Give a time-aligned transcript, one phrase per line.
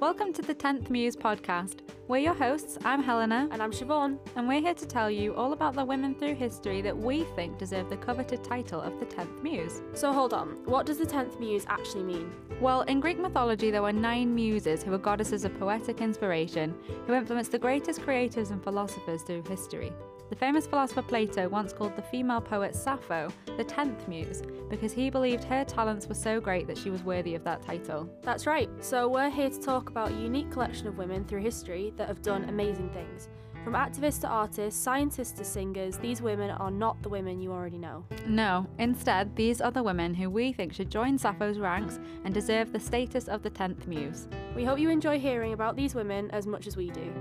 [0.00, 1.80] Welcome to the 10th Muse podcast.
[2.08, 2.78] We're your hosts.
[2.86, 3.46] I'm Helena.
[3.52, 4.18] And I'm Siobhan.
[4.34, 7.58] And we're here to tell you all about the women through history that we think
[7.58, 9.82] deserve the coveted title of the 10th Muse.
[9.92, 12.32] So hold on, what does the 10th Muse actually mean?
[12.62, 16.74] Well, in Greek mythology, there were nine muses who were goddesses of poetic inspiration
[17.06, 19.92] who influenced the greatest creatives and philosophers through history.
[20.30, 25.10] The famous philosopher Plato once called the female poet Sappho the 10th muse because he
[25.10, 28.08] believed her talents were so great that she was worthy of that title.
[28.22, 28.70] That's right.
[28.78, 32.22] So we're here to talk about a unique collection of women through history that have
[32.22, 33.28] done amazing things.
[33.64, 37.76] From activists to artists, scientists to singers, these women are not the women you already
[37.76, 38.06] know.
[38.24, 42.72] No, instead, these are the women who we think should join Sappho's ranks and deserve
[42.72, 44.28] the status of the 10th muse.
[44.54, 47.12] We hope you enjoy hearing about these women as much as we do.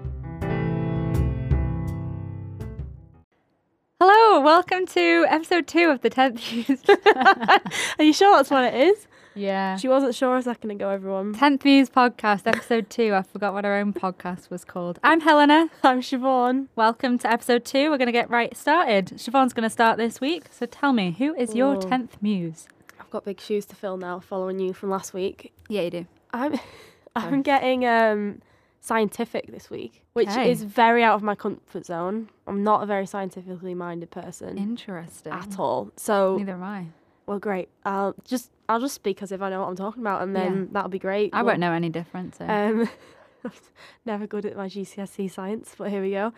[4.32, 6.84] Hello, welcome to episode two of the 10th Muse.
[7.98, 9.08] Are you sure that's what it is?
[9.34, 9.76] Yeah.
[9.76, 11.34] She wasn't sure a second ago, everyone.
[11.34, 13.16] 10th Muse podcast, episode two.
[13.16, 15.00] I forgot what our own podcast was called.
[15.04, 15.72] I'm Helena.
[15.84, 16.68] I'm Siobhan.
[16.76, 17.90] Welcome to episode two.
[17.90, 19.08] We're going to get right started.
[19.16, 20.44] Siobhan's going to start this week.
[20.52, 21.80] So tell me, who is your Ooh.
[21.80, 22.68] 10th Muse?
[23.00, 25.54] I've got big shoes to fill now following you from last week.
[25.70, 26.06] Yeah, you do.
[26.34, 26.60] I'm
[27.16, 28.44] I'm getting um
[28.82, 30.52] scientific this week, which Okay.
[30.52, 32.30] is very out of my comfort zone.
[32.48, 35.34] I'm not a very scientifically minded person Interesting.
[35.34, 35.92] at all.
[35.98, 36.86] So, Neither am I.
[37.28, 37.70] well, great.
[37.86, 40.56] I'll just I'll just speak as if I know what I'm talking about, and then
[40.62, 40.66] Yeah.
[40.74, 41.34] that'll be great.
[41.34, 42.36] I Well, won't know any different.
[42.36, 42.46] So.
[42.48, 42.88] Um,
[44.06, 46.32] never good at my GCSE science, but here we go.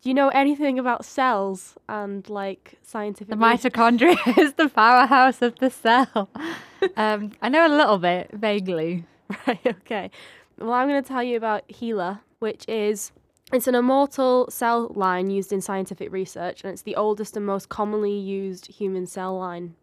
[0.00, 3.30] Do you know anything about cells and like scientific?
[3.30, 6.28] the mitochondria is the powerhouse of the cell.
[6.96, 9.04] um, I know a little bit, vaguely.
[9.46, 10.10] Right, okay.
[10.58, 13.12] Well, I'm going to tell you about HeLa, which is
[13.52, 17.68] it's an immortal cell line used in scientific research, and it's the oldest and most
[17.68, 19.74] commonly used human cell line.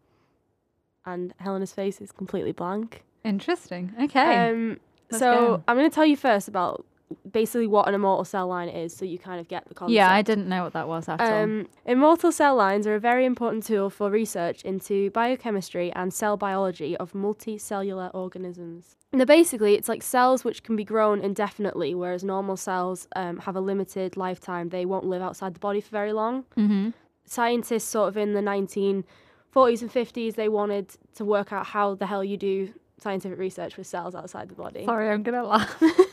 [1.04, 3.04] And Helena's face is completely blank.
[3.24, 3.92] Interesting.
[4.00, 4.50] Okay.
[4.50, 5.64] Um, so go.
[5.66, 6.84] I'm going to tell you first about
[7.30, 9.94] basically what an immortal cell line is, so you kind of get the concept.
[9.94, 11.42] yeah, I didn't know what that was at all.
[11.42, 16.36] Um, immortal cell lines are a very important tool for research into biochemistry and cell
[16.36, 18.96] biology of multicellular organisms.
[19.12, 23.56] Now, basically, it's like cells which can be grown indefinitely, whereas normal cells um, have
[23.56, 24.70] a limited lifetime.
[24.70, 26.44] They won't live outside the body for very long.
[26.56, 26.90] Mm-hmm.
[27.24, 32.06] Scientists, sort of in the 1940s and 50s, they wanted to work out how the
[32.06, 34.84] hell you do scientific research with cells outside the body.
[34.84, 35.82] Sorry, I'm gonna laugh.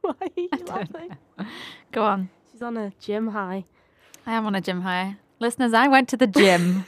[0.00, 1.16] Why are you laughing?
[1.92, 2.30] Go on.
[2.50, 3.64] She's on a gym high.
[4.26, 5.16] I am on a gym high.
[5.38, 6.84] Listeners, I went to the gym.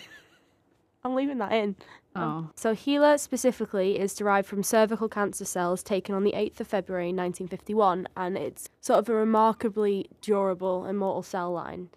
[1.05, 1.77] I'm leaving that in.
[2.15, 2.51] oh.
[2.55, 7.07] So HeLa specifically is derived from cervical cancer cells taken on the 8th of February
[7.09, 11.89] 1951 and it's sort of a remarkably durable immortal cell line.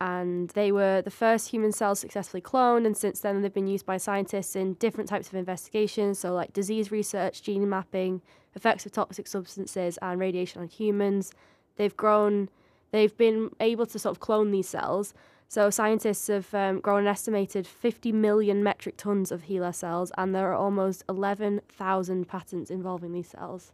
[0.00, 3.86] And they were the first human cells successfully cloned and since then they've been used
[3.86, 8.20] by scientists in different types of investigations, so like disease research, gene mapping,
[8.54, 11.32] effects of toxic substances and radiation on humans.
[11.76, 12.48] They've grown
[12.90, 15.14] they've been able to sort of clone these cells
[15.52, 20.34] so scientists have um, grown an estimated 50 million metric tons of HeLa cells, and
[20.34, 23.72] there are almost 11,000 patents involving these cells.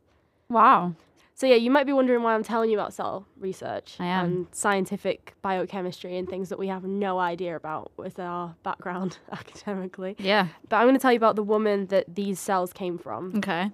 [0.49, 0.95] Wow.
[1.37, 5.35] So yeah, you might be wondering why I'm telling you about cell research and scientific
[5.41, 10.17] biochemistry and things that we have no idea about with our background academically.
[10.19, 10.49] Yeah.
[10.69, 13.71] But I'm going to tell you about the woman that these cells came from Okay.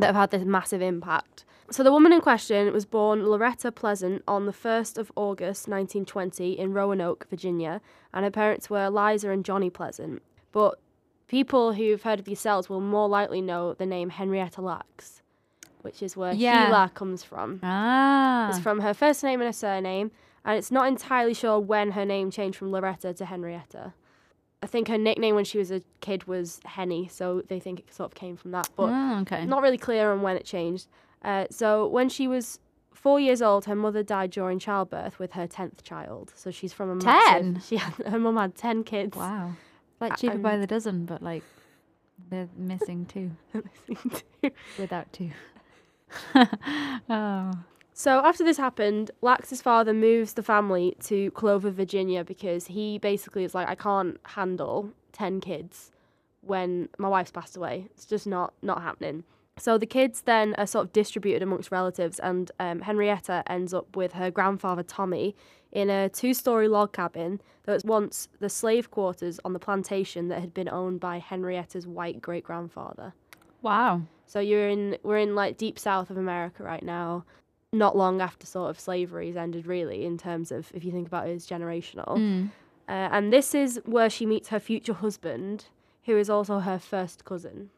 [0.00, 1.44] That have had this massive impact.
[1.70, 6.52] So the woman in question was born Loretta Pleasant on the 1st of August 1920
[6.58, 7.80] in Roanoke, Virginia,
[8.14, 10.22] and her parents were Eliza and Johnny Pleasant.
[10.52, 10.78] But
[11.26, 15.22] people who've heard of these cells will more likely know the name Henrietta Lacks,
[15.82, 16.70] which is where Yeah.
[16.70, 17.58] HeLa comes from.
[17.64, 18.48] Ah.
[18.48, 20.12] It's from her first name and her surname,
[20.44, 23.92] and it's not entirely sure when her name changed from Loretta to Henrietta.
[24.66, 27.94] I think her nickname when she was a kid was Henny, so they think it
[27.94, 28.68] sort of came from that.
[28.74, 29.46] But Ah, okay.
[29.46, 30.88] not really clear on when it changed.
[31.22, 32.58] Uh, so when she was
[32.92, 36.32] four years old, her mother died during childbirth with her tenth child.
[36.34, 37.60] So she's from a massive- Ten?
[37.64, 39.16] She had, her mum had ten kids.
[39.16, 39.52] Wow.
[40.00, 41.44] Like cheaper by the dozen, but like
[42.28, 43.30] they're missing two
[44.78, 45.30] without two.
[46.34, 47.52] oh.
[47.98, 53.42] So after this happened, Lacks's father moves the family to Clover, Virginia, because he basically
[53.42, 55.92] is like, I can't handle ten kids
[56.42, 57.88] when my wife's passed away.
[57.92, 59.24] It's just not not happening.
[59.58, 63.96] So the kids then are sort of distributed amongst relatives, and um, Henrietta ends up
[63.96, 65.34] with her grandfather Tommy
[65.72, 70.40] in a two-story log cabin that was once the slave quarters on the plantation that
[70.40, 73.14] had been owned by Henrietta's white great-grandfather.
[73.62, 74.02] Wow.
[74.26, 77.24] So you're in we're in like deep south of America right now,
[77.78, 81.28] not long after sort of slavery's ended, really, in terms of if you think about
[81.28, 82.16] it as generational.
[82.16, 82.50] Mm.
[82.88, 85.66] Uh, and this is where she meets her future husband,
[86.04, 87.70] who is also her first cousin.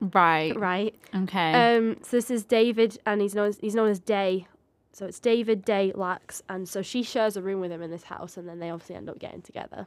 [0.00, 0.58] Right.
[0.58, 0.94] right?
[1.14, 1.76] Okay.
[1.76, 4.46] Um, so this is David, and he's known as, he's known as Day.
[4.92, 8.04] So it's David Day Lacks, and so she shares a room with him in this
[8.04, 9.86] house, and then they obviously end up getting together.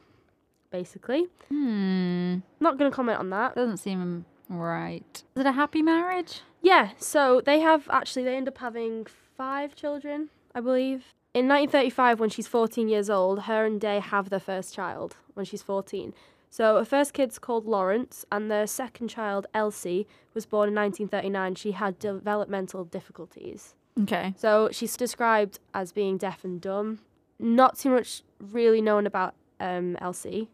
[0.70, 2.38] Basically, hmm.
[2.58, 3.54] not going to comment on that.
[3.54, 5.22] Doesn't seem right.
[5.34, 6.40] Is it a happy marriage?
[6.62, 9.06] Yeah, so they have actually they end up having
[9.36, 11.12] five children, I believe.
[11.34, 15.44] In 1935, when she's 14 years old, her and Day have their first child when
[15.44, 16.14] she's 14.
[16.48, 21.56] So her first kid's called Lawrence, and their second child, Elsie, was born in 1939.
[21.56, 23.74] She had developmental difficulties.
[24.00, 24.34] Okay.
[24.36, 27.00] So she's described as being deaf and dumb.
[27.40, 30.48] Not too much really known about um, Elsie,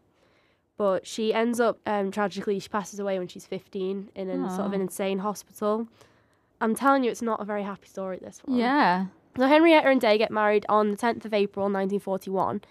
[0.81, 2.57] but she ends up um, tragically.
[2.57, 5.87] She passes away when she's 15 in a sort of an insane hospital.
[6.59, 8.17] I'm telling you, it's not a very happy story.
[8.19, 8.57] This one.
[8.57, 9.05] Yeah.
[9.37, 12.61] So Henrietta and Day get married on the 10th of April 1941.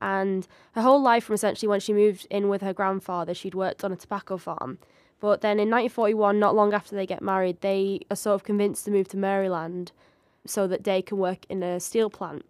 [0.00, 3.84] And her whole life, from essentially when she moved in with her grandfather, she'd worked
[3.84, 4.78] on a tobacco farm.
[5.20, 8.86] But then in 1941, not long after they get married, they are sort of convinced
[8.86, 9.92] to move to Maryland
[10.44, 12.44] so that Day can work in a steel plant.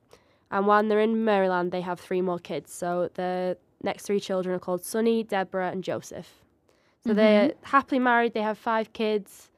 [0.51, 2.73] And when they're in Maryland, they have three more kids.
[2.73, 6.43] So the next three children are called Sonny, Deborah, and Joseph.
[7.05, 8.33] So they're happily married.
[8.33, 9.51] They have five kids.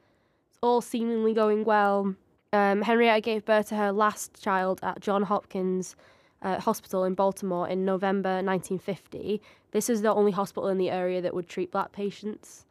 [0.49, 2.15] It's all seemingly going well.
[2.51, 5.95] Um, Henrietta gave birth to her last child at John Hopkins
[6.41, 9.41] uh, Hospital in Baltimore in November 1950.
[9.71, 12.65] This is the only hospital in the area that would treat black patients.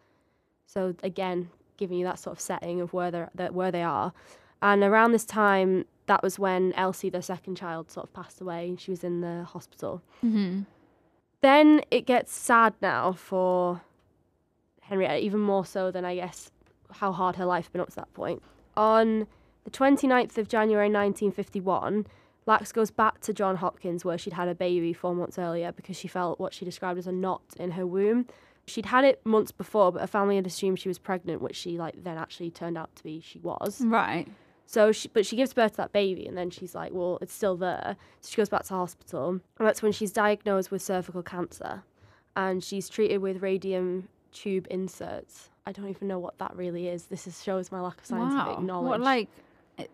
[0.66, 4.12] So again, giving you that sort of setting of where they're that where they are.
[4.62, 8.74] And around this time, that was when Elsie, their second child, sort of passed away.
[8.78, 10.02] She was in the hospital.
[10.24, 10.62] Mm-hmm.
[11.44, 13.82] Then it gets sad now for
[14.80, 16.50] Henrietta, even more so than I guess
[16.90, 18.42] how hard her life had been up to that point.
[18.78, 19.26] On
[19.64, 22.06] the 29th of January 1951,
[22.46, 25.98] Lacks goes back to John Hopkins where she'd had a baby four months earlier because
[25.98, 28.26] she felt what she described as a knot in her womb.
[28.66, 31.76] She'd had it months before, but her family had assumed she was pregnant, which she
[31.76, 33.82] like then actually turned out to be she was.
[33.82, 34.28] Right.
[34.66, 37.32] So she, but she gives birth to that baby, and then she's like, well, it's
[37.32, 37.96] still there.
[38.20, 41.82] So she goes back to hospital, and that's when she's diagnosed with cervical cancer,
[42.34, 45.50] and she's treated with radium tube inserts.
[45.66, 47.04] I don't even know what that really is.
[47.04, 48.62] This is, shows my lack of scientific wow.
[48.62, 48.88] knowledge.
[48.88, 49.28] What like?
[49.78, 49.86] Eh,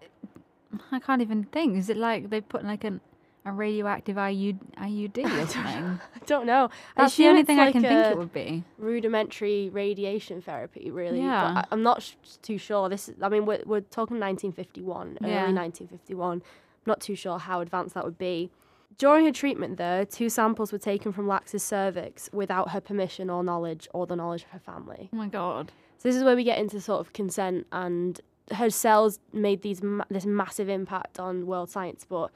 [0.93, 1.77] I can't even think.
[1.77, 3.01] Is it like they put like an
[3.45, 6.01] a radioactive IU, IUD or something?
[6.15, 6.69] I don't know.
[6.97, 8.65] That's the only thing I can think it would be.
[8.79, 11.21] rudimentary radiation therapy, really.
[11.21, 11.53] Yeah.
[11.55, 12.89] But I, I'm not sh- too sure.
[12.89, 15.45] This, is, I mean, we're, we're talking 1951, Yeah.
[15.45, 16.43] early 1951.
[16.87, 18.51] Not too sure how advanced that would be.
[18.99, 23.43] During her treatment, though, two samples were taken from Lacks's cervix without her permission or
[23.43, 25.09] knowledge or the knowledge of her family.
[25.13, 25.73] Oh my god.
[25.99, 28.21] So this is where we get into sort of consent, and
[28.53, 32.05] her cells made these ma- this massive impact on world science.
[32.09, 32.31] But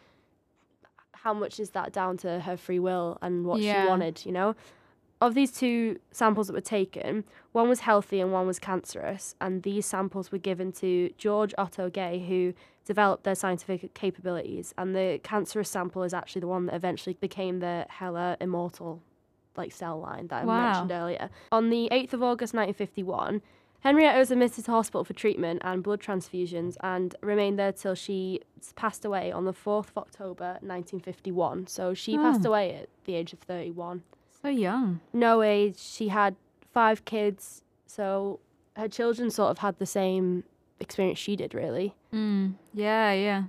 [1.25, 3.83] how much is that down to her free will and what Yeah.
[3.83, 4.27] she wanted?
[4.27, 4.55] You know,
[5.23, 9.63] of these two samples that were taken, one was healthy and one was cancerous, and
[9.63, 12.53] these samples were given to George Otto Gey, who
[12.85, 14.75] developed their scientific capabilities.
[14.77, 19.01] And the cancerous sample is actually the one that eventually became the HeLa Immortal
[19.57, 20.65] like cell line that I Wow.
[20.67, 21.31] mentioned earlier.
[21.51, 23.41] On the 8th of August 1951,
[23.85, 28.41] Henrietta was admitted to hospital for treatment and blood transfusions and remained there till she
[28.77, 31.67] passed away on the 4th of October 1951.
[31.67, 32.49] So she passed Oh.
[32.49, 34.03] away at the age of 31.
[34.43, 35.01] So young.
[35.13, 36.35] No age, she had
[36.73, 38.41] five kids, so
[38.75, 40.45] her children sort of had the same
[40.81, 41.95] experience she did, really.
[42.13, 42.55] Mm.
[42.73, 43.45] Yeah, yeah.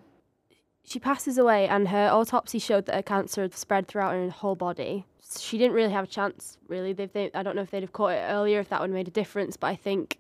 [0.84, 4.56] She passes away, and her autopsy showed that her cancer had spread throughout her whole
[4.56, 5.06] body.
[5.40, 6.92] She didn't really have a chance, really.
[6.94, 8.94] They, they, I don't know if they'd have caught it earlier, if that would have
[8.96, 10.18] made a difference, but I think,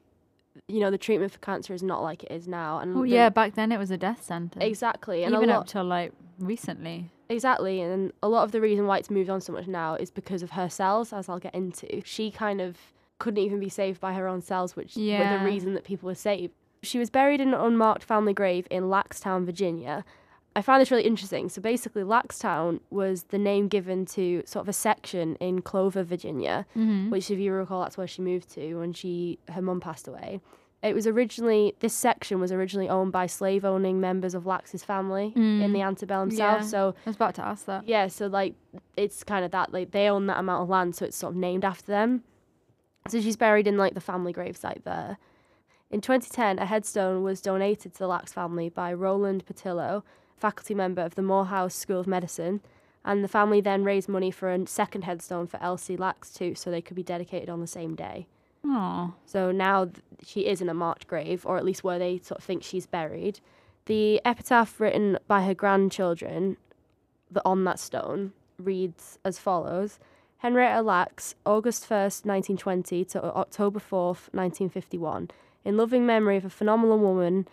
[0.67, 2.79] you know, the treatment for cancer is not like it is now.
[2.79, 4.63] And the- yeah, back then it was a death sentence.
[4.63, 5.23] exactly.
[5.23, 7.09] And Even up till like recently.
[7.27, 10.11] Exactly, and a lot of the reason why it's moved on so much now is
[10.11, 12.01] because of her cells, as I'll get into.
[12.05, 12.77] She kind of
[13.17, 16.13] couldn't even be saved by her own cells, which were the reason that people were
[16.15, 16.53] saved.
[16.83, 20.05] She was buried in an unmarked family grave in Lackstown, Virginia.
[20.57, 21.49] I found this really interesting.
[21.49, 26.65] So basically, Lackstown was the name given to sort of a section in Clover, Virginia,
[26.77, 27.09] Mm-hmm.
[27.09, 30.39] which, if you recall, that's where she moved to when she her mum passed away.
[30.83, 35.33] It was originally this section was originally owned by slave owning members of Lacks's family
[35.35, 35.73] in Mm.
[35.73, 36.59] the antebellum Yeah.
[36.59, 36.69] South.
[36.69, 37.87] So I was about to ask that.
[37.87, 38.53] yeah, so like
[38.95, 41.37] it's kind of that like they own that amount of land, so it's sort of
[41.37, 42.23] named after them.
[43.07, 45.17] So she's buried in like the family gravesite there.
[45.91, 50.03] In 2010, a headstone was donated to the Lacks family by Roland Patillo,
[50.37, 52.61] faculty member of the Morehouse School of Medicine,
[53.03, 56.69] and the family then raised money for a second headstone for Elsie Lacks too, so
[56.71, 58.27] they could be dedicated on the same day.
[58.65, 59.13] Oh.
[59.25, 62.39] So now th- she is in a marked grave, or at least where they sort
[62.39, 63.39] of think she's buried.
[63.85, 66.57] The epitaph written by her grandchildren
[67.29, 69.99] the, on that stone reads as follows
[70.39, 75.29] Henrietta Lacks, August 1st, 1920 to October 4th, 1951.
[75.63, 77.47] in loving memory of a phenomenal woman,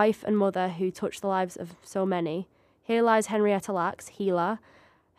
[0.00, 2.36] wife and mother who touched the lives of so many.
[2.82, 4.58] Here lies Henrietta Lacks, healer.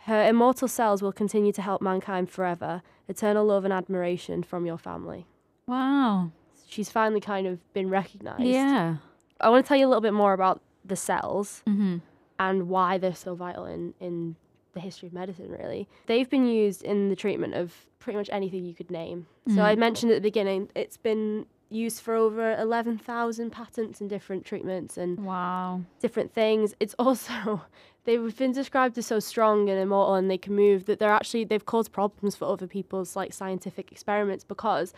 [0.10, 2.82] Her immortal cells will continue to help mankind forever.
[3.14, 5.26] Eternal love and admiration from your family.
[5.68, 6.32] Wow.
[6.68, 8.44] She's finally kind of been recognised.
[8.44, 8.98] Yeah.
[9.42, 11.98] I want to tell you a little bit more about the cells Mm-hmm.
[12.40, 14.36] and why they're so vital in, in
[14.74, 15.88] the history of medicine, really.
[16.06, 19.26] They've been used in the treatment of pretty much anything you could name.
[19.56, 24.46] So I mentioned at the beginning, it's been used for over 11,000 patents and different
[24.46, 25.82] treatments and Wow.
[26.00, 26.74] different things.
[26.80, 27.62] It's also,
[28.06, 31.44] they've been described as so strong and immortal and they can move that they're actually,
[31.44, 34.94] they've caused problems for other people's like scientific experiments because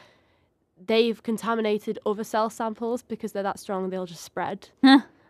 [0.86, 4.70] they've contaminated other cell samples because they're that strong, they'll just spread.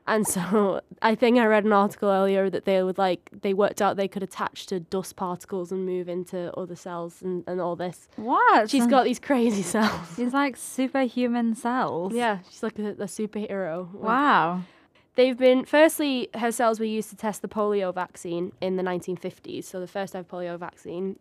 [0.09, 3.81] And so I think I read an article earlier that they would like they worked
[3.81, 7.75] out they could attach to dust particles and move into other cells and, and all
[7.75, 8.07] this.
[8.15, 8.69] What?
[8.69, 10.15] She's got these crazy cells.
[10.15, 12.13] She's like superhuman cells.
[12.13, 13.91] Yeah, she's like a, a superhero.
[13.93, 14.63] Wow.
[15.15, 19.65] They've been firstly her cells were used to test the polio vaccine in the 1950s.
[19.65, 21.17] So the first ever polio vaccine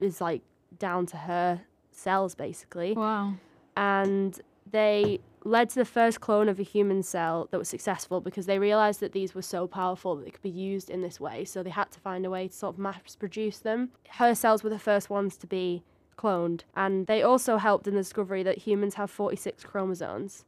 [0.00, 0.42] is like
[0.78, 2.92] down to her cells basically.
[2.92, 3.34] Wow.
[3.76, 8.46] and they led to the first clone of a human cell that was successful because
[8.46, 11.44] they realized that these were so powerful that they could be used in this way.
[11.44, 13.90] So they had to find a way to sort of mass produce them.
[14.10, 15.82] Her cells were the first ones to be
[16.18, 20.44] cloned, and they also helped in the discovery that humans have 46 chromosomes.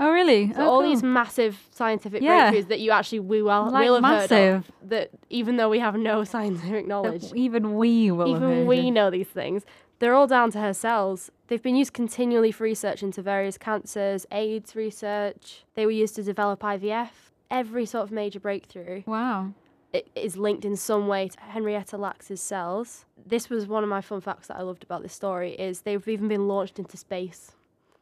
[0.00, 0.52] Oh, really?
[0.52, 0.88] So oh, all cool.
[0.90, 2.52] these massive scientific Yeah.
[2.52, 4.70] breakthroughs that you actually we will Like will have heard massive.
[4.82, 8.66] of, that even though we have no scientific That knowledge, even we will even heard
[8.68, 9.64] we know these things.
[9.98, 11.30] They're all down to her cells.
[11.48, 15.64] They've been used continually for research into various cancers, AIDS research.
[15.74, 17.32] They were used to develop IVF.
[17.50, 19.54] Every sort of major breakthrough Wow.
[19.94, 23.06] i- is linked in some way to Henrietta Lacks' cells.
[23.26, 26.06] This was one of my fun facts that I loved about this story is they've
[26.08, 27.52] even been launched into space.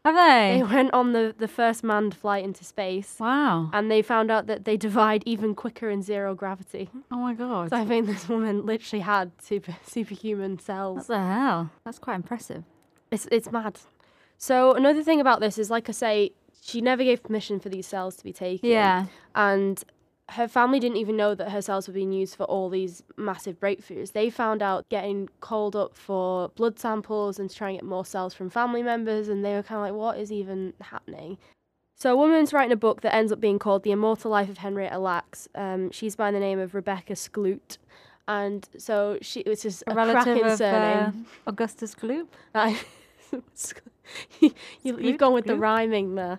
[0.07, 0.59] Have they?
[0.59, 3.71] They went on the, the first manned flight into space wow.
[3.73, 6.89] and they found out that they divide even quicker in zero gravity.
[7.11, 7.71] Oh my god.
[7.71, 10.97] So I think this woman literally had super superhuman cells.
[10.99, 11.71] What the hell?
[11.85, 12.63] That's quite impressive.
[13.11, 13.81] It's it's mad.
[14.39, 16.31] So another thing about this is, like I say,
[16.63, 18.71] she never gave permission for these cells to be taken.
[18.71, 19.07] Yeah.
[19.35, 19.83] And
[20.31, 23.61] her family didn't even know that her cells were being used for all these massive
[23.61, 24.13] breakthroughs.
[24.13, 27.85] They found out getting called up for blood samples and trying to try and get
[27.85, 31.39] more cells from family members, and they were kind of like, "What is even happening?"
[31.95, 34.59] So a woman's writing a book that ends up being called "The Immortal Life of
[34.59, 37.79] Henrietta Lacks." Um, she's by the name of Rebecca Skloot,
[38.27, 41.27] and so she it's just a, A relative cracking of uh, surname.
[41.47, 42.27] Augustus Gloop.
[44.83, 46.39] You, you've gone with the rhyming there.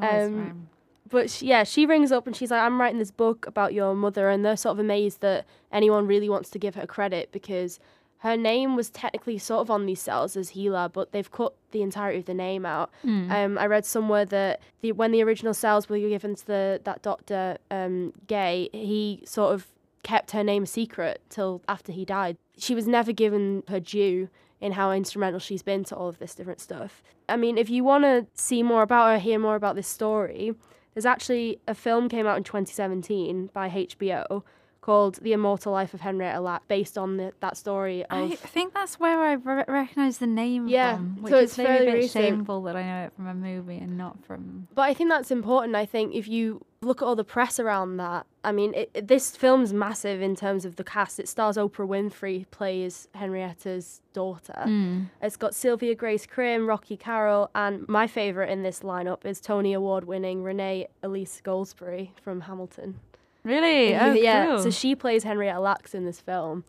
[0.00, 0.68] Um.
[1.10, 3.94] But she, yeah, she rings up and she's like, I'm writing this book about your
[3.94, 4.30] mother.
[4.30, 7.78] And they're sort of amazed that anyone really wants to give her credit because
[8.18, 11.82] her name was technically sort of on these cells as HeLa, but they've cut the
[11.82, 12.90] entirety of the name out.
[13.02, 13.30] Hmm.
[13.30, 17.02] Um, I read somewhere that the, when the original cells were given to the, that
[17.02, 19.68] doctor, um, Gey, he sort of
[20.02, 22.36] kept her name a secret till after he died.
[22.58, 24.28] She was never given her due
[24.60, 27.02] in how instrumental she's been to all of this different stuff.
[27.26, 30.52] I mean, if you want to see more about her, hear more about this story,
[30.94, 34.42] there's actually a film came out in 2017 by HBO
[34.80, 38.72] called The Immortal Life of Henrietta Lacks, based on the, that story of I think
[38.74, 41.92] that's where I re- recognise the name Yeah, from, so which it's is maybe a
[41.92, 42.24] bit recent.
[42.24, 44.68] shameful that I know it from a movie and not from.
[44.74, 45.76] But I think that's important.
[45.76, 49.08] I think if you look at all the press around that, I mean, it, it-
[49.08, 51.20] this film's massive in terms of the cast.
[51.20, 54.62] It stars Oprah Winfrey plays Henrietta's daughter.
[54.64, 55.02] Hmm.
[55.20, 59.74] It's got Sylvia Grace Crim, Rocky Carroll, and my favourite in this lineup is Tony
[59.74, 62.98] Award winning Renee Elise Goldsberry from Hamilton.
[63.44, 63.96] Really?
[63.96, 64.58] Oh, yeah, cool.
[64.62, 66.64] so she plays Henrietta Lacks in this film.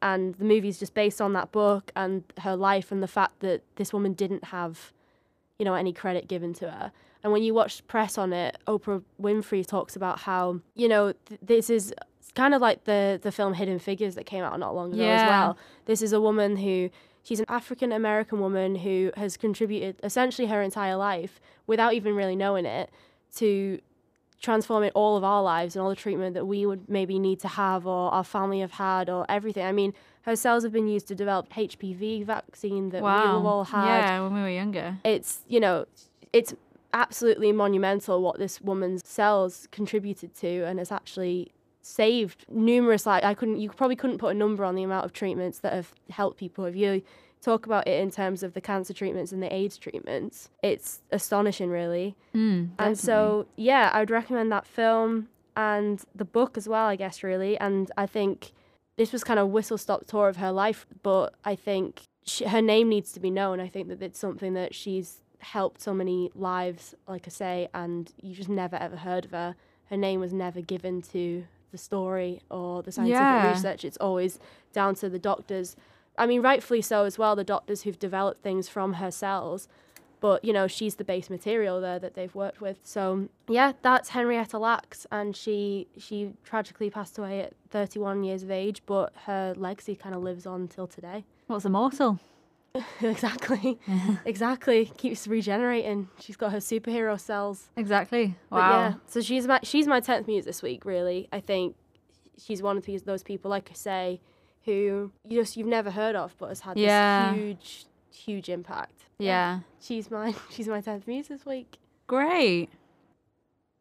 [0.00, 3.62] And the movie's just based on that book and her life and the fact that
[3.76, 4.92] this woman didn't have,
[5.58, 6.92] you know, any credit given to her.
[7.24, 11.40] And when you watch press on it, Oprah Winfrey talks about how, you know, th-
[11.42, 11.92] this is
[12.36, 15.28] kind of like the the film Hidden Figures that came out not long ago as
[15.28, 15.58] well.
[15.86, 16.90] This is a woman who
[17.24, 22.36] she's an African American woman who has contributed essentially her entire life without even really
[22.36, 22.88] knowing it
[23.36, 23.80] to
[24.40, 27.48] transforming all of our lives and all the treatment that we would maybe need to
[27.48, 29.64] have or our family have had or everything.
[29.64, 29.92] I mean,
[30.22, 33.36] her cells have been used to develop HPV vaccine that wow.
[33.36, 33.98] we've all had.
[33.98, 34.98] Yeah, when we were younger.
[35.04, 35.86] It's, you know,
[36.32, 36.54] it's
[36.92, 43.32] absolutely monumental what this woman's cells contributed to and has actually saved numerous like I
[43.32, 46.38] couldn't you probably couldn't put a number on the amount of treatments that have helped
[46.38, 46.64] people.
[46.66, 47.02] If you
[47.40, 51.70] talk about it in terms of the cancer treatments and the AIDS treatments, it's astonishing
[51.70, 52.16] really.
[52.34, 56.96] Mm, And so, yeah, I would recommend that film and the book as well, I
[56.96, 57.58] guess, really.
[57.58, 58.52] And I think
[58.96, 62.44] this was kind of a whistle stop tour of her life, but I think she,
[62.44, 63.60] her name needs to be known.
[63.60, 68.12] I think that it's something that she's helped so many lives, like I say, and
[68.20, 69.54] you just never ever heard of her.
[69.86, 73.50] Her name was never given to the story or the scientific Yeah.
[73.52, 73.84] research.
[73.84, 74.38] It's always
[74.72, 75.76] down to the doctors.
[76.18, 79.68] I mean, rightfully so as well, the doctors who've developed things from her cells.
[80.20, 82.78] But, you know, she's the base material there that they've worked with.
[82.82, 85.06] So, yeah, that's Henrietta Lacks.
[85.12, 90.16] And she, she tragically passed away at 31 years of age, but her legacy kind
[90.16, 91.24] of lives on till today.
[91.46, 92.18] What's a morsel?
[93.00, 93.78] exactly.
[94.24, 94.86] exactly.
[94.96, 96.08] Keeps regenerating.
[96.20, 97.70] She's got her superhero cells.
[97.76, 98.34] Exactly.
[98.50, 98.70] But Wow.
[98.70, 100.84] yeah, so she's my she's my tenth muse this week.
[100.84, 101.76] Really, I think
[102.36, 104.20] she's one of those people, like I say,
[104.68, 107.32] who you just you've never heard of, but has had Yeah.
[107.32, 109.06] this huge, huge impact.
[109.18, 109.60] Yeah.
[109.80, 111.78] she's my she's my tenth muse this week.
[112.06, 112.68] Great.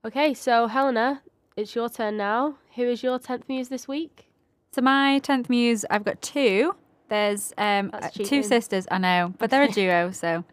[0.05, 1.21] Okay, so Helena,
[1.55, 2.55] it's your turn now.
[2.75, 4.25] Who is your tenth muse this week?
[4.71, 6.75] So my tenth muse, I've got two.
[7.09, 8.87] There's um uh, two sisters.
[8.91, 10.43] I know, but they're a duo, so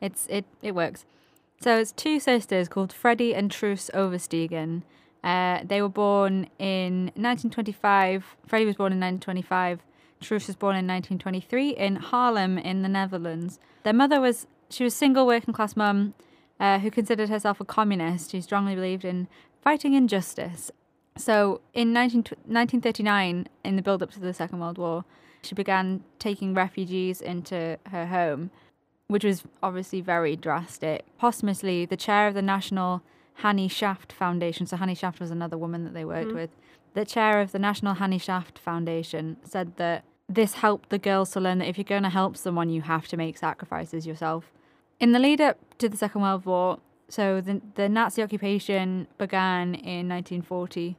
[0.00, 1.04] it's it it works.
[1.60, 4.82] So it's two sisters called Freddie and Truus Oversteegen.
[5.24, 8.36] Uh, they were born in 1925.
[8.46, 9.80] Freddie was born in 1925.
[10.20, 13.58] Truus was born in 1923 in Haarlem in the Netherlands.
[13.84, 16.14] Their mother was she was single working class mum
[16.60, 19.28] uh, who considered herself a communist who strongly believed in
[19.62, 20.70] fighting injustice.
[21.16, 25.04] So in 19, 1939, in the build up to the Second World War,
[25.42, 28.50] she began taking refugees into her home,
[29.08, 31.04] which was obviously very drastic.
[31.18, 33.02] Posthumously, the chair of the National
[33.38, 36.36] Hannie Schaft Foundation, so Hannie Schaft was another woman that they worked mm-hmm.
[36.36, 36.50] with,
[36.94, 41.40] the chair of the National Hannie Schaft Foundation said that this helped the girls to
[41.40, 44.50] learn that if you're going to help someone, you have to make sacrifices yourself.
[44.98, 49.74] In the lead up to the Second World War, so the, the Nazi occupation began
[49.74, 50.96] in 1940.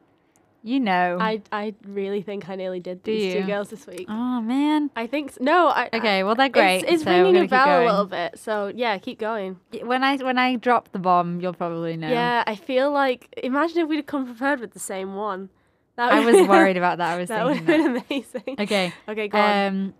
[0.61, 1.17] You know.
[1.21, 3.41] I I really think I nearly did Do these you?
[3.41, 4.07] two girls this week.
[4.09, 4.89] oh, man.
[4.95, 5.67] I think s no.
[5.69, 6.79] I, Okay, well, they're great.
[6.83, 8.37] It's, it's so ringing a bell a little bit.
[8.37, 9.57] So yeah, keep going.
[9.83, 12.09] When I when I drop the bomb, you'll probably know.
[12.09, 15.49] Yeah, I feel like imagine if we'd come prepared with the same one.
[15.95, 17.15] That I was worried about that.
[17.15, 18.55] I was that would have been amazing.
[18.59, 18.93] Okay.
[19.07, 19.67] Okay, go on.
[19.67, 19.93] Um,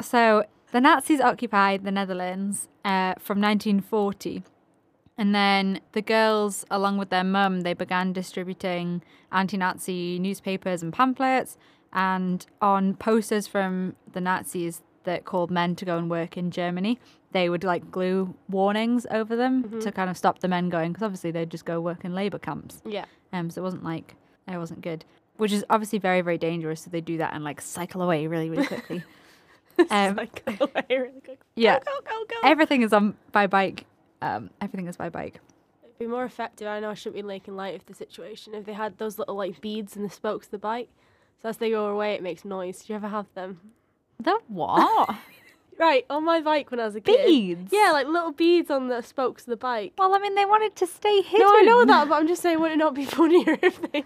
[0.00, 4.42] so the Nazis occupied the Netherlands uh, from 1940,
[5.18, 9.02] and then the girls, along with their mum, they began distributing
[9.32, 11.58] anti-Nazi newspapers and pamphlets,
[11.92, 16.98] and on posters from the Nazis that called men to go and work in Germany,
[17.32, 21.02] they would like glue warnings over them to kind of stop the men going, because
[21.02, 22.80] obviously they'd just go work in labour camps.
[22.86, 23.04] Yeah.
[23.32, 24.14] Um, so it wasn't like
[24.46, 25.04] it wasn't good,
[25.36, 26.82] which is obviously very very dangerous.
[26.82, 29.02] So they do that and like cycle away really really quickly.
[29.90, 30.14] um,
[30.46, 31.38] go away really quick.
[31.54, 32.36] yeah, Go, go, go.
[32.48, 33.84] everything is on by bike.
[34.20, 35.40] Um, everything is by bike.
[35.84, 36.66] It'd be more effective.
[36.66, 39.36] I know I shouldn't be making light of the situation if they had those little
[39.36, 40.88] like beads in the spokes of the bike.
[41.40, 42.84] So as they go away, it makes noise.
[42.84, 43.60] Do you ever have them?
[44.20, 45.16] The what?
[45.78, 47.24] Right, on my bike when I was a kid.
[47.24, 47.70] Beads.
[47.72, 49.92] Yeah, like little beads on the spokes of the bike.
[49.96, 51.46] Well, I mean, they wanted to stay hidden.
[51.46, 54.04] No, I know that, but I'm just saying, would it not be funnier if they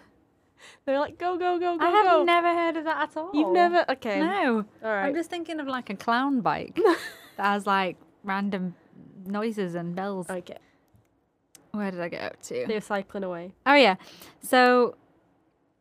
[0.85, 2.25] they're like go go go go I have go?
[2.25, 3.31] never heard of that at all.
[3.33, 4.21] You've never okay.
[4.21, 4.65] No.
[4.85, 5.07] All right.
[5.07, 6.99] I'm just thinking of like a clown bike that
[7.39, 8.75] has like random
[9.27, 10.29] noises and bells.
[10.31, 10.59] okay.
[11.73, 12.67] Where did I get up to?
[12.69, 13.53] They're cycling away.
[13.65, 13.95] Oh yeah.
[14.43, 14.95] So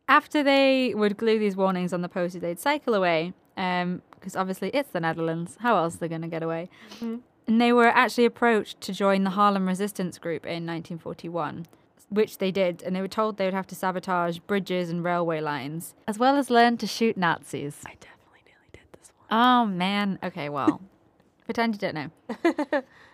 [0.08, 3.34] after they would glue these warnings on the posters, they'd cycle away.
[3.56, 5.56] Um, because obviously it's the Netherlands.
[5.60, 6.70] How else are they going to get away?
[7.00, 7.20] Mhm.
[7.48, 11.66] And they were actually approached to join the Haarlem Resistance Group in 1941,
[12.08, 12.82] which they did.
[12.84, 16.36] And they were told they would have to sabotage bridges and railway lines, as well
[16.36, 17.80] as learn to shoot Nazis.
[17.84, 19.38] I definitely nearly did this one.
[19.38, 20.18] Oh man.
[20.22, 20.80] Okay, well,
[21.44, 22.82] pretend you don't know.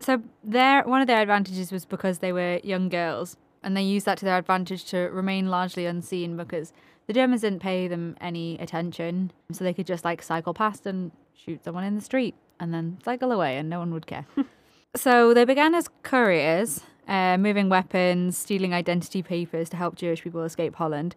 [0.00, 4.06] So their one of their advantages was because they were young girls, and they used
[4.06, 6.72] that to their advantage to remain largely unseen because
[7.06, 11.10] the Germans didn't pay them any attention, so they could just like cycle past and
[11.34, 14.26] shoot someone in the street and then cycle away, and no one would care.
[14.96, 20.42] so they began as couriers, uh, moving weapons, stealing identity papers to help Jewish people
[20.42, 21.16] escape Holland.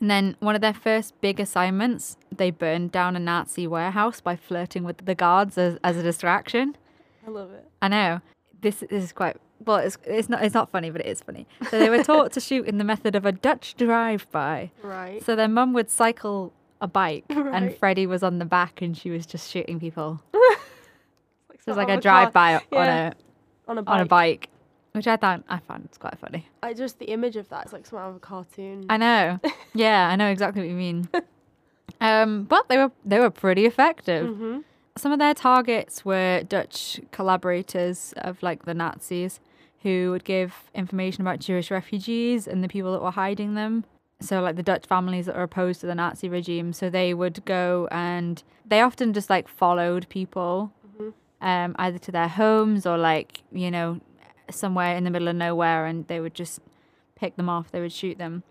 [0.00, 4.34] And then one of their first big assignments, they burned down a Nazi warehouse by
[4.34, 6.76] flirting with the guards as, as a distraction.
[7.26, 7.68] I love it.
[7.80, 8.20] I know.
[8.60, 9.78] This, this is quite well.
[9.78, 11.46] It's, it's not it's not funny, but it is funny.
[11.70, 14.70] So they were taught to shoot in the method of a Dutch drive-by.
[14.82, 15.24] Right.
[15.24, 19.10] So their mum would cycle a bike, and Freddie was on the back, and she
[19.10, 20.22] was just shooting people.
[21.48, 23.12] Like So it was like of a drive-by on yeah,
[23.66, 23.94] a on a bike.
[23.94, 24.48] on a bike,
[24.92, 26.48] which I thought I found it's quite funny.
[26.62, 28.86] I just the image of that is like something out of a cartoon.
[28.88, 29.38] I know.
[29.74, 31.08] yeah, I know exactly what you mean.
[32.00, 34.34] Um, but they were they were pretty effective.
[34.36, 34.58] hmm
[34.96, 39.40] Some of their targets were Dutch collaborators of like the Nazis
[39.82, 43.84] who would give information about Jewish refugees and the people that were hiding them.
[44.20, 46.72] So like the Dutch families that were opposed to the Nazi regime.
[46.72, 51.12] So they would go and they often just like followed people Mhm.
[51.40, 54.00] um, either to their homes or like you know
[54.50, 56.60] somewhere in the middle of nowhere, and they would just
[57.14, 57.70] pick them off.
[57.70, 58.42] They would shoot them.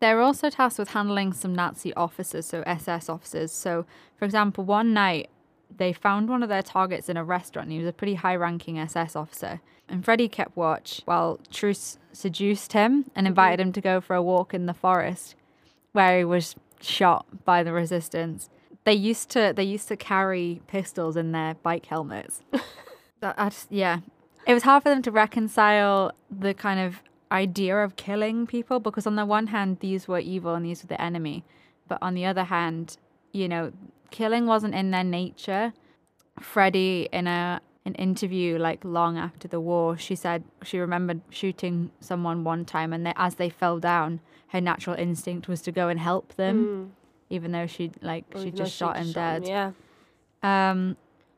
[0.00, 3.52] They were also tasked with handling some Nazi officers, so SS officers.
[3.52, 5.30] So, for example, one night
[5.76, 7.70] they found one of their targets in a restaurant.
[7.70, 9.60] He was a pretty high ranking SS officer.
[9.88, 13.26] And Freddie kept watch while Truus seduced him and mm-hmm.
[13.26, 15.34] invited him to go for a walk in the forest
[15.92, 18.48] where he was shot by the resistance.
[18.84, 22.42] They used to they used to carry pistols in their bike helmets.
[23.20, 24.00] that, I just, yeah.
[24.46, 29.06] It was hard for them to reconcile the kind of idea of killing people because
[29.06, 31.44] on the one hand these were evil and these were the enemy,
[31.88, 32.98] but on the other hand,
[33.32, 33.72] you know,
[34.10, 35.72] killing wasn't in their nature.
[36.40, 41.90] Freddie in a an interview like long after the war, she said she remembered shooting
[42.00, 45.88] someone one time and they, as they fell down, her natural instinct was to go
[45.88, 46.90] and help them, Mm.
[47.28, 49.46] even though she like Or she just shot him just dead.
[49.46, 49.72] Yeah.
[50.42, 50.96] Um,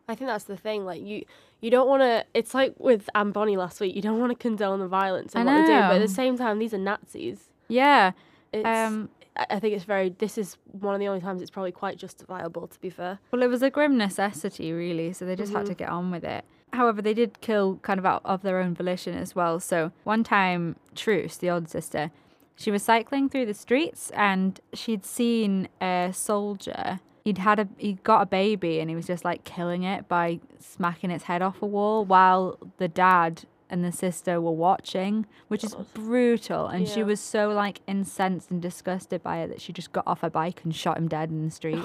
[0.08, 0.84] I think that's the thing.
[0.84, 1.24] Like you,
[1.60, 2.24] you don't want to.
[2.32, 3.96] It's like with Anne Bonny last week.
[3.96, 6.14] You don't want to condone the violence and I what they're doing, but at the
[6.14, 7.50] same time, these are Nazis.
[7.68, 8.12] yeah.
[8.52, 10.10] It's, Um, I think it's very.
[10.10, 12.66] This is one of the only times it's probably quite justifiable.
[12.66, 13.18] To be fair.
[13.30, 15.68] Well, it was a grim necessity, really, so they just had mm-hmm.
[15.68, 16.44] to get on with it.
[16.72, 19.60] However, they did kill kind of out of their own volition as well.
[19.60, 22.10] So one time, Truus, the older sister,
[22.56, 27.00] she was cycling through the streets and she'd seen a soldier.
[27.24, 30.40] He'd had a he got a baby and he was just like killing it by
[30.58, 35.64] smacking its head off a wall while the dad and the sister were watching, which
[35.64, 36.66] is brutal.
[36.66, 40.20] And she was so like incensed and disgusted by it that she just got off
[40.20, 41.84] her bike and shot him dead in the street.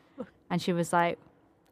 [0.50, 1.18] and she was like,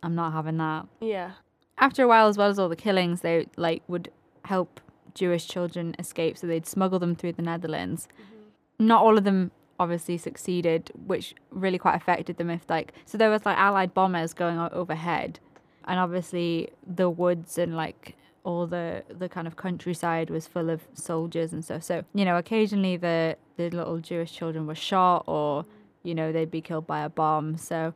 [0.02, 0.86] I'm not having that.
[1.00, 1.32] Yeah.
[1.78, 4.10] After a while, as well as all the killings, they like would
[4.44, 4.80] help
[5.14, 8.08] Jewish children escape, so they'd smuggle them through the Netherlands.
[8.12, 8.86] Mm-hmm.
[8.86, 12.50] Not all of them obviously succeeded, which really quite affected them.
[12.50, 15.40] If like, so there was like Allied bombers going overhead,
[15.86, 20.80] and obviously the woods and like all the the kind of countryside was full of
[20.94, 21.82] soldiers and stuff.
[21.82, 25.64] So you know, occasionally the the little Jewish children were shot, or
[26.02, 27.56] you know, they'd be killed by a bomb.
[27.58, 27.92] So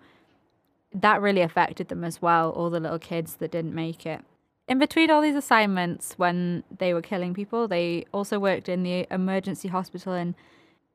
[0.95, 4.21] that really affected them as well, all the little kids that didn't make it.
[4.69, 9.07] In between all these assignments, when they were killing people, they also worked in the
[9.11, 10.35] emergency hospital in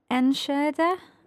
[0.09, 0.79] Enschede.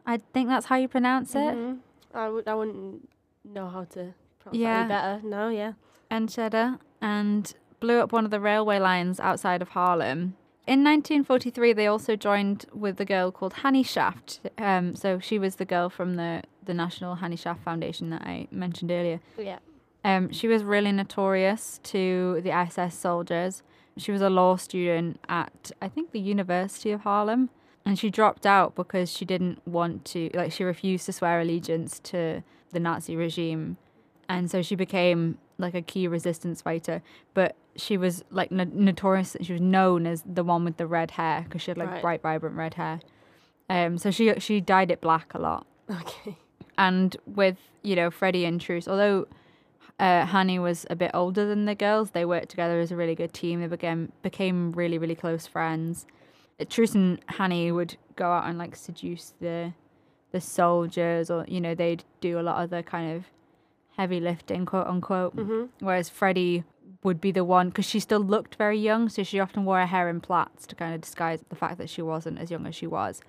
[0.06, 1.54] I think that's how you pronounce it.
[1.54, 1.78] Mhm.
[2.14, 2.48] I would.
[2.48, 3.08] I wouldn't
[3.44, 4.86] know how to pronounce Yeah.
[4.88, 5.28] that any better.
[5.28, 5.48] No.
[5.48, 5.72] Yeah.
[6.10, 10.32] Enschede, and blew up one of the railway lines outside of Haarlem.
[10.64, 14.40] In 1943, they also joined with the girl called Hannie Schaft.
[14.56, 18.46] Um, so she was the girl from the, the National Hannie Schaft Foundation that I
[18.52, 19.20] mentioned earlier.
[19.36, 19.58] Yeah.
[20.04, 23.64] Um, she was really notorious to the SS soldiers.
[23.96, 27.48] She was a law student at, I think, the University of Haarlem.
[27.84, 31.98] And she dropped out because she didn't want to, like, she refused to swear allegiance
[32.04, 33.76] to the Nazi regime.
[34.28, 37.02] And so she became, like, a key resistance fighter.
[37.32, 39.36] But she was, like, no- notorious.
[39.40, 42.02] She was known as the one with the red hair because she had, like, Right.
[42.02, 43.00] bright, vibrant red hair.
[43.70, 46.36] Um, so she she dyed it black a lot Okay.
[46.76, 49.26] and with you know Freddie and Truus, although
[49.98, 53.14] uh, Hannie was a bit older than the girls, they worked together as a really
[53.14, 53.60] good team.
[53.60, 56.06] They became became really really close friends.
[56.60, 59.72] Truus and Hannie would go out and like seduce the
[60.32, 63.24] the soldiers, or you know they'd do a lot of the kind of
[63.96, 65.36] heavy lifting, quote unquote.
[65.36, 65.68] Mhm.
[65.80, 66.64] Whereas Freddie
[67.04, 69.86] would be the one because she still looked very young, so she often wore her
[69.86, 72.74] hair in plaits to kind of disguise the fact that she wasn't as young as
[72.74, 73.20] she was.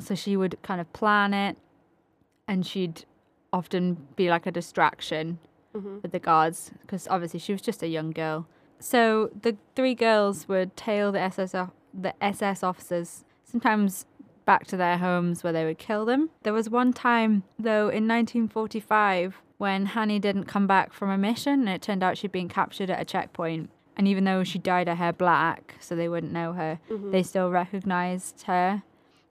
[0.00, 1.58] So she would kind of plan it,
[2.48, 3.04] and she'd
[3.52, 5.38] often be like a distraction
[5.74, 6.02] Mhm.
[6.02, 8.46] with the guards because obviously she was just a young girl.
[8.78, 14.06] So the three girls would tail the SS off- the SS officers sometimes
[14.46, 16.30] back to their homes where they would kill them.
[16.42, 21.60] There was one time though in 1945 when Hannie didn't come back from a mission
[21.60, 23.68] and it turned out she'd been captured at a checkpoint.
[23.94, 26.78] And even though she dyed her hair black so they wouldn't know her,
[27.10, 28.82] they still recognized her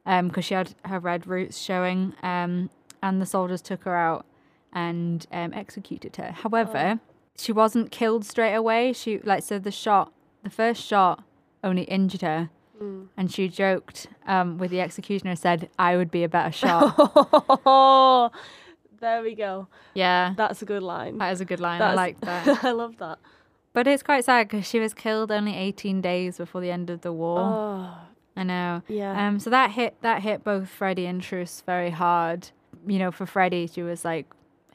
[0.05, 2.13] because she had her red roots showing.
[2.21, 2.69] Um,
[3.01, 4.23] and the soldiers took her out
[4.71, 6.29] and um, executed her.
[6.31, 6.99] However,
[7.35, 8.93] she wasn't killed straight away.
[8.93, 10.13] She like so the shot,
[10.43, 11.23] the first shot,
[11.63, 12.51] only injured her,
[13.17, 16.93] and she joked um, with the executioner said, "I would be a better shot."
[18.99, 19.67] There we go.
[19.93, 21.17] yeah, That's a good line.
[21.19, 21.81] that is a good line.
[21.81, 22.63] I like that.
[22.63, 23.19] I love that.
[23.73, 27.01] But it's quite sad because she was killed only 18 days before the end of
[27.01, 27.39] the war.
[27.39, 27.97] Oh,
[28.35, 28.81] I know.
[28.87, 29.27] yeah.
[29.27, 32.49] Um, so that hit that hit both Freddie and Truus very hard.
[32.87, 34.25] You know, for Freddie, she was like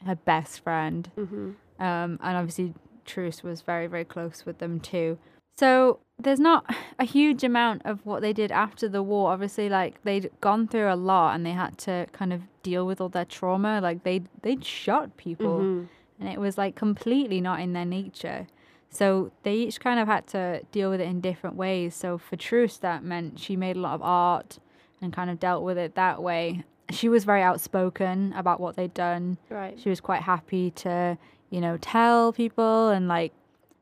[0.05, 2.73] her best friend, hmm um, and obviously
[3.05, 5.17] Truus was very very close with them too.
[5.55, 6.65] So there's not
[6.99, 9.31] a huge amount of what they did after the war.
[9.31, 12.99] Obviously, like they'd gone through a lot and they had to kind of deal with
[13.01, 13.79] all their trauma.
[13.81, 15.87] Like they they'd shot people, Mhm.
[16.19, 18.47] and it was like completely not in their nature.
[18.89, 21.93] So they each kind of had to deal with it in different ways.
[21.95, 24.59] So for Truus, that meant she made a lot of art
[25.01, 26.63] and kind of dealt with it that way.
[26.91, 29.37] She was very outspoken about what they'd done.
[29.49, 29.77] Right.
[29.77, 31.17] She was quite happy to,
[31.49, 33.33] you know, tell people and like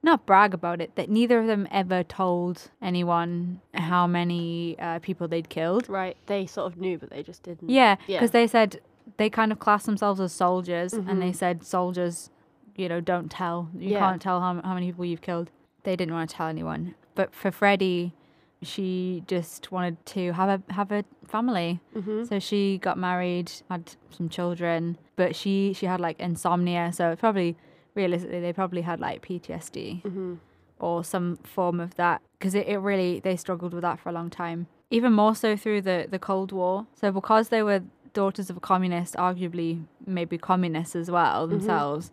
[0.04, 0.96] not brag about it.
[0.96, 5.88] That neither of them ever told anyone how many uh, people they'd killed.
[5.90, 6.18] Right.
[6.28, 7.70] They sort of knew, but they just didn't.
[7.70, 8.20] Yeah, Yeah.
[8.20, 8.82] because they said
[9.18, 11.36] they kind of classed themselves as soldiers, and they Mhm.
[11.36, 12.30] said soldiers,
[12.76, 13.70] you know, don't tell.
[13.78, 14.00] You Yeah.
[14.00, 15.50] can't tell how how many people you've killed.
[15.84, 16.96] They didn't want to tell anyone.
[17.16, 18.14] But for Freddie,
[18.62, 21.80] she just wanted to have a have a family.
[21.96, 22.24] Mm-hmm.
[22.26, 26.92] So she got married, had some children, but she she had like insomnia.
[26.94, 27.56] So probably
[27.96, 30.34] realistically, they probably had like PTSD Mm-hmm.
[30.80, 34.12] or some form of that because it, it really they struggled with that for a
[34.14, 34.68] long time.
[34.92, 36.86] Even more so through the the cold war.
[37.00, 37.82] So because they were
[38.14, 42.12] daughters of a communist arguably maybe communists as well themselves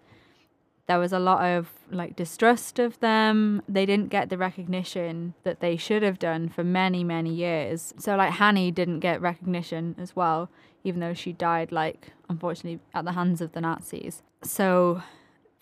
[0.86, 3.62] there was a lot of like distrust of them.
[3.68, 7.94] They didn't get the recognition that they should have done for many many years.
[7.98, 10.48] So like hannie didn't get recognition as well
[10.82, 14.22] even though she died like unfortunately at the hands of the nazis.
[14.42, 15.02] So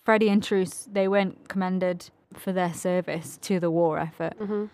[0.09, 1.99] freddie and truus they weren't commended
[2.43, 4.65] for their service to the war effort Mm-hmm.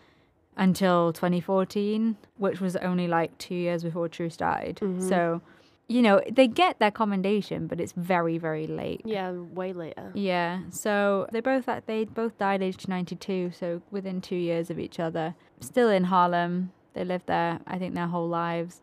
[0.56, 4.76] until 2014, which was only like two years before Truus died.
[4.80, 5.08] Mhm.
[5.08, 5.40] So,
[5.88, 9.02] you know, they get their commendation, but it's very, very late.
[9.04, 10.06] Yeah, way later.
[10.14, 10.60] Yeah.
[10.70, 15.34] So they both they both died aged 92, so within two years of each other.
[15.60, 16.52] Still in Haarlem,
[16.94, 17.58] they lived there.
[17.66, 18.74] I think their whole lives.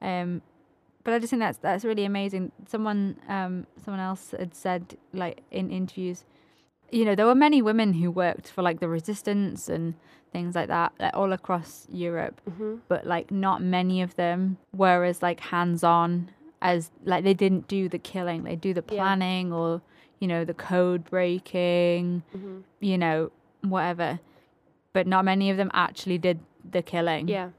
[0.00, 0.40] Um,
[1.04, 2.52] but I just think that's that's really amazing.
[2.66, 6.24] Someone um someone else had said like in interviews,
[6.90, 9.94] you know, there were many women who worked for like the resistance and
[10.32, 12.74] things like that, like all across Europe Mm-hmm.
[12.88, 16.30] but like not many of them were as like hands on
[16.62, 18.94] as like they didn't do the killing they do the Yeah.
[18.94, 19.80] planning or
[20.20, 22.58] you know the code breaking Mm-hmm.
[22.80, 23.30] you know
[23.62, 24.20] whatever
[24.92, 26.38] but not many of them actually did
[26.70, 27.50] the killing Yeah.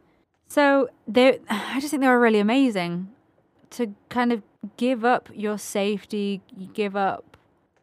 [0.48, 3.10] so they i just think they were really amazing
[3.72, 4.44] to kind of
[4.78, 7.38] give up your safety you give up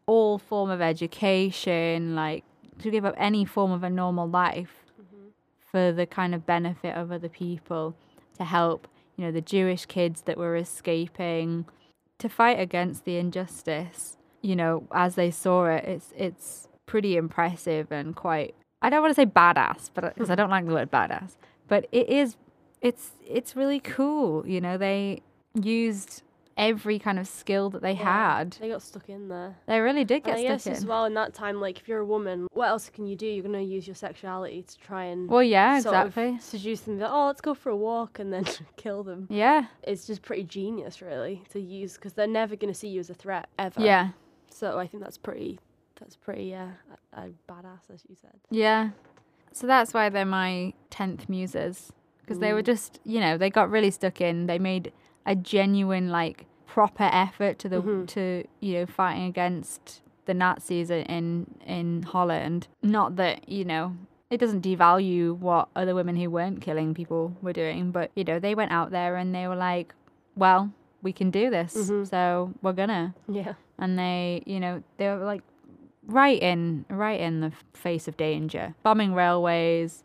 [0.05, 2.43] all form of education like
[2.79, 5.27] to give up any form of a normal life mm-hmm.
[5.71, 7.95] for the kind of benefit of other people
[8.37, 11.65] to help you know the jewish kids that were escaping
[12.17, 14.17] to fight against the injustice.
[14.41, 19.11] You know as they saw it it's it's pretty impressive and quite i don't want
[19.11, 21.35] to say badass but because i don't like the word badass
[21.67, 22.37] but it is
[22.81, 25.21] it's it's really cool you know they
[25.55, 26.23] used
[26.57, 28.39] every kind of skill that they Yeah.
[28.39, 29.55] had They got stuck in there.
[29.65, 31.79] they really did And get I guess stuck as in well in that time, like
[31.79, 33.25] if you're a woman, what else can you do?
[33.25, 36.99] You're gonna use your sexuality to try and well yeah exactly seduce them.
[36.99, 39.27] Like, oh, let's go for a walk and then kill them.
[39.29, 43.09] yeah It's just pretty genius, really, to use because they're never gonna see you as
[43.09, 43.79] a threat ever.
[43.81, 44.09] yeah
[44.49, 45.59] So I think that's pretty.
[45.99, 46.45] That's pretty.
[46.45, 46.71] Yeah,
[47.13, 48.39] a badass, as you said.
[48.49, 48.89] Yeah.
[49.51, 51.91] So that's why they're my 10th muses.
[52.21, 52.65] Because they were mm.
[52.67, 54.45] just, you know, they got really stuck in.
[54.45, 54.93] They made
[55.25, 58.07] a genuine, like, proper effort to the, Mhm.
[58.07, 62.67] to, you know, fighting against the Nazis in, in, Holland.
[62.83, 63.95] Not that, you know,
[64.29, 68.37] it doesn't devalue what other women who weren't killing people were doing, but, you know,
[68.39, 69.93] they went out there and they were like,
[70.35, 71.75] well, we can do this.
[71.75, 72.07] Mhm.
[72.07, 73.53] So we're gonna Yeah.
[73.77, 75.41] and they you know they were like
[76.05, 80.03] right in right in the face of danger bombing railways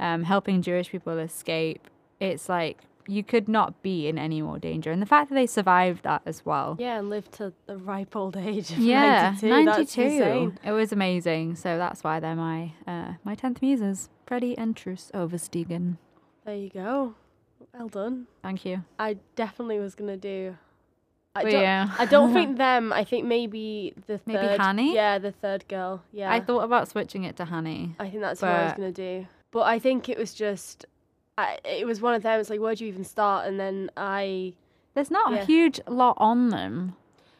[0.00, 4.90] um, helping jewish people escape it's like you could not be in any more danger
[4.92, 8.14] and the fact that they survived that as well Yeah, and live to the ripe
[8.14, 9.64] old age of yeah 92.
[9.64, 10.58] That's insane.
[10.64, 15.10] it was amazing so that's why they're my uh, my 10th muses freddie and truus
[15.12, 15.96] oversteegen
[16.44, 17.14] There you go.
[17.74, 18.26] Well done.
[18.42, 20.56] thank you I definitely was gonna do.
[21.34, 22.92] I don't, yeah I don't think them.
[22.92, 24.60] I think maybe the Maybe third.
[24.60, 24.94] Hannie?
[24.94, 26.02] Yeah, the third girl.
[26.12, 26.30] Yeah.
[26.30, 29.26] i thought about switching it to Hannie I think that's what I was gonna do.
[29.50, 30.86] But I think it was just.
[31.38, 32.38] I, it was one of them.
[32.40, 33.46] It's like, where do you even start?
[33.46, 34.52] And then I.
[34.94, 35.38] there's not Yeah.
[35.40, 36.94] a huge lot on them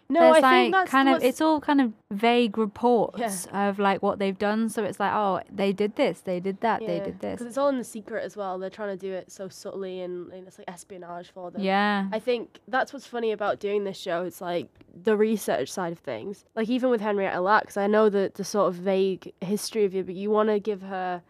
[0.08, 3.78] No, There's I like think that's kind of it's all kind of vague reports of
[3.78, 4.68] like what they've done.
[4.68, 7.34] So it's like, oh, they did this, they did that, they did this.
[7.38, 8.58] Because it's all in the secret as well.
[8.58, 11.62] They're trying to do it so subtly and, and it's like espionage for them.
[11.62, 14.24] Yeah, I think that's what's funny about doing this show.
[14.24, 14.68] It's like
[15.02, 16.44] the research side of things.
[16.54, 20.02] Like even with Henrietta Lacks, I know the the sort of vague history of you,
[20.04, 21.22] but you want to give her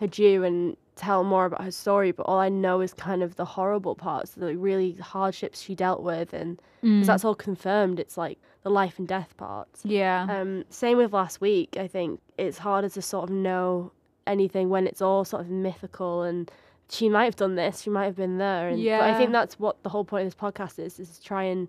[0.00, 2.10] her due and tell more about her story.
[2.12, 6.02] But all I know is kind of the horrible parts, the really hardships she dealt
[6.02, 6.96] with, and Mm.
[6.96, 8.00] because that's all confirmed.
[8.00, 9.84] It's like the life and death parts.
[9.84, 11.76] yeah, Um, same with last week.
[11.78, 13.92] I think it's harder to sort of know
[14.26, 16.50] anything when it's all sort of mythical and
[16.88, 18.68] she might have done this, she might have been there.
[18.68, 21.22] And but I think that's what the whole point of this podcast is: is to
[21.22, 21.68] try and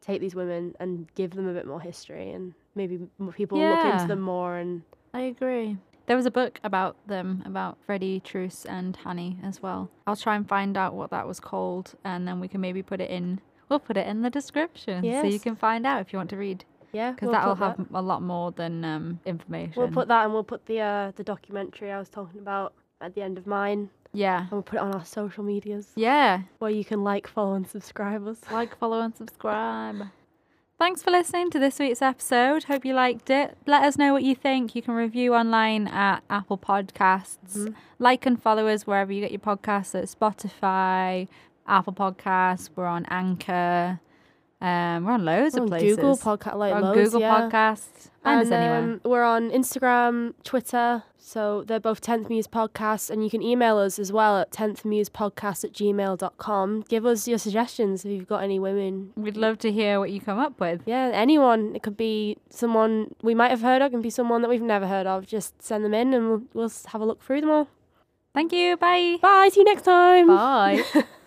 [0.00, 2.98] take these women and give them a bit more history and maybe
[3.32, 4.82] people look into them more and
[5.14, 5.76] I agree.
[6.08, 9.90] There was a book about them, about Freddie Truus and Hannie as well.
[10.06, 13.02] I'll try and find out what that was called, and then we can maybe put
[13.02, 13.42] it in.
[13.68, 16.38] We'll put it in the description, so you can find out if you want to
[16.38, 17.86] read, Yeah, because we'll that'll have that.
[17.92, 19.74] a lot more than um, information.
[19.76, 23.14] We'll put that and we'll put the uh, the documentary I was talking about at
[23.14, 26.40] the end of mine, yeah, and we'll put it on our social medias yeah.
[26.58, 28.40] where you can like, follow, and subscribe us.
[28.50, 30.06] Like, follow, and subscribe.
[30.78, 32.64] Thanks for listening to this week's episode.
[32.64, 33.58] Hope you liked it.
[33.66, 34.76] Let us know what you think.
[34.76, 37.56] You can review online at Apple Podcasts.
[37.56, 37.74] Mhm.
[37.98, 41.26] Like and follow us wherever you get your podcasts at Spotify,
[41.66, 42.70] Apple Podcasts.
[42.76, 43.98] We're on Anchor.
[44.60, 45.96] Um, we're on loads We're of on places.
[45.96, 47.40] Google podcast, like on loads, Google yeah.
[47.50, 48.07] Podcasts.
[48.28, 48.78] Find us anywhere.
[48.78, 51.02] um, we're on Instagram, Twitter.
[51.16, 53.10] So they're both 10th Muse Podcast.
[53.10, 56.84] And you can email us as well at 10th Muse Podcast at gmail.com.
[56.88, 59.12] Give us your suggestions if you've got any women.
[59.16, 60.82] We'd love to hear what you come up with.
[60.86, 61.74] Yeah, anyone.
[61.76, 64.62] It could be someone we might have heard of, it can be someone that we've
[64.62, 65.26] never heard of.
[65.26, 67.68] Just send them in and we'll, we'll have a look through them all.
[68.34, 68.76] Thank you.
[68.76, 69.16] Bye.
[69.20, 69.50] Bye.
[69.52, 70.28] See you next time.
[70.28, 70.84] Bye.